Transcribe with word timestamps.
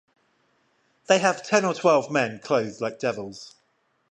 They 1.05 1.19
have 1.19 1.43
ten 1.43 1.63
or 1.63 1.75
twelve 1.75 2.09
men 2.09 2.39
clothed 2.39 2.81
like 2.81 2.97
devils. 2.97 3.53